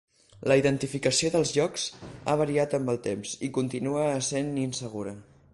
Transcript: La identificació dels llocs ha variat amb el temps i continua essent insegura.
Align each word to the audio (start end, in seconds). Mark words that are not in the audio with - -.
La 0.51 0.55
identificació 0.61 1.31
dels 1.35 1.51
llocs 1.57 1.85
ha 2.33 2.37
variat 2.43 2.75
amb 2.79 2.95
el 2.95 3.01
temps 3.11 3.37
i 3.49 3.53
continua 3.59 4.11
essent 4.19 4.55
insegura. 4.67 5.19